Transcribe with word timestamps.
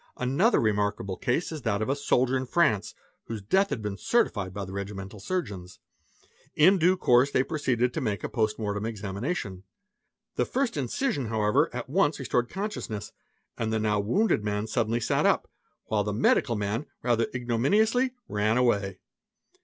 Another 0.17 0.59
remarkable 0.59 1.15
case 1.15 1.51
is 1.51 1.61
that 1.61 1.79
of 1.79 1.87
a 1.87 1.95
soldier 1.95 2.35
in 2.35 2.47
France 2.47 2.95
whose 3.25 3.39
death 3.43 3.69
had 3.69 3.83
been 3.83 3.99
certified 3.99 4.51
by 4.51 4.65
the 4.65 4.73
regimental 4.73 5.19
surgeons. 5.19 5.77
In 6.55 6.79
The 6.79 6.95
first 10.51 10.75
incision, 10.77 11.25
however, 11.27 11.69
at 11.71 11.87
once 11.89 12.17
restored 12.19 12.49
consciousness, 12.49 13.11
and 13.55 13.71
the 13.71 13.77
now 13.77 13.99
woun 13.99 14.25
ded 14.29 14.43
man 14.43 14.65
suddenly 14.65 14.99
sat 14.99 15.27
up, 15.27 15.47
while 15.85 16.03
the 16.03 16.13
medical 16.13 16.55
men 16.55 16.87
rather 17.03 17.27
ignominiously 17.35 18.15
ran 18.27 18.57
away." 18.57 18.97